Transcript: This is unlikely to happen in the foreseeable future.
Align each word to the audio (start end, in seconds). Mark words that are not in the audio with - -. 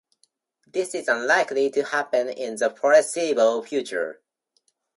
This 0.65 0.95
is 0.95 1.07
unlikely 1.07 1.69
to 1.69 1.83
happen 1.83 2.27
in 2.27 2.55
the 2.55 2.71
foreseeable 2.71 3.61
future. 3.61 4.19